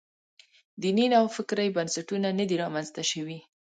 [0.81, 3.39] دیني نوفکرۍ بنسټونه نه دي رامنځته شوي.